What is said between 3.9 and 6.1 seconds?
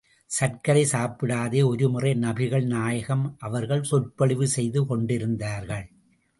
சொற்பொழிவு செய்து கொண்டிருந்தார்கள்.